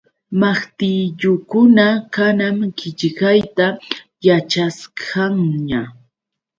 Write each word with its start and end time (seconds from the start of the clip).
Maqtillukuna 0.41 1.87
kanan 2.15 2.57
qillqayta 2.79 3.65
yaćhasqanña. 4.25 5.81